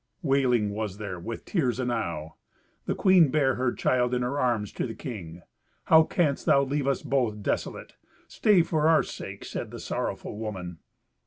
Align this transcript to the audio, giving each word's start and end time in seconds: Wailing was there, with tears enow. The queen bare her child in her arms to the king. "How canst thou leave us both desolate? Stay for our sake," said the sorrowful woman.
Wailing 0.23 0.71
was 0.71 0.97
there, 0.97 1.19
with 1.19 1.45
tears 1.45 1.79
enow. 1.79 2.33
The 2.87 2.95
queen 2.95 3.29
bare 3.29 3.53
her 3.53 3.71
child 3.71 4.15
in 4.15 4.23
her 4.23 4.39
arms 4.39 4.71
to 4.71 4.87
the 4.87 4.95
king. 4.95 5.43
"How 5.83 6.05
canst 6.05 6.47
thou 6.47 6.63
leave 6.63 6.87
us 6.87 7.03
both 7.03 7.43
desolate? 7.43 7.97
Stay 8.27 8.63
for 8.63 8.87
our 8.89 9.03
sake," 9.03 9.45
said 9.45 9.69
the 9.69 9.77
sorrowful 9.79 10.39
woman. 10.39 10.79